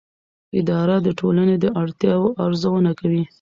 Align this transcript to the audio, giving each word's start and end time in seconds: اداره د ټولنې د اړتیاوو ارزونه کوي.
اداره 0.59 0.95
د 1.01 1.07
ټولنې 1.19 1.55
د 1.63 1.65
اړتیاوو 1.81 2.35
ارزونه 2.45 2.91
کوي. 2.99 3.23